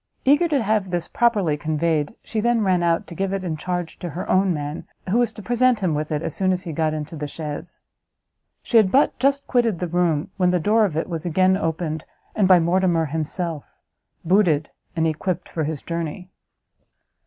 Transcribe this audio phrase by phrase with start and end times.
[0.25, 3.99] Eager to have this properly conveyed, she then ran out, to give it in charge
[3.99, 7.15] to her own man, who was to present him with it as he got into
[7.15, 7.83] the chaise.
[8.63, 12.03] She had but just quitted the room, when the door of it was again opened,
[12.35, 13.77] and by Mortimer himself,
[14.25, 16.31] booted, and equipped for his journey.